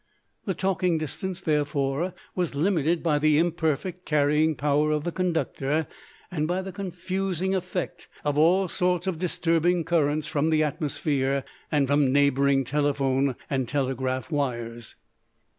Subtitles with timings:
[0.45, 5.85] The talking distance, therefore, was limited by the imperfect carrying power of the conductor
[6.31, 11.85] and by the confusing effect of all sorts of disturbing currents from the atmosphere and
[11.85, 14.95] from neighboring telephone and telegraph wires.